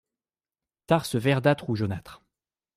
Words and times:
Tarses 0.87 1.15
verdâtres 1.15 1.69
ou 1.69 1.75
jaunâtres. 1.75 2.23